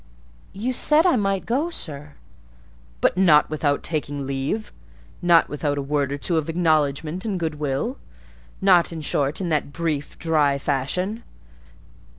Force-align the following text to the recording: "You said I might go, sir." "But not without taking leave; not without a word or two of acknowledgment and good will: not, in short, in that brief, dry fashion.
"You 0.51 0.73
said 0.73 1.05
I 1.05 1.15
might 1.15 1.45
go, 1.45 1.69
sir." 1.69 2.15
"But 3.01 3.17
not 3.17 3.51
without 3.51 3.83
taking 3.83 4.25
leave; 4.25 4.73
not 5.21 5.47
without 5.47 5.77
a 5.77 5.81
word 5.83 6.11
or 6.11 6.17
two 6.17 6.37
of 6.39 6.49
acknowledgment 6.49 7.23
and 7.23 7.39
good 7.39 7.59
will: 7.59 7.99
not, 8.61 8.91
in 8.91 9.01
short, 9.01 9.39
in 9.39 9.49
that 9.49 9.71
brief, 9.71 10.17
dry 10.17 10.57
fashion. 10.57 11.21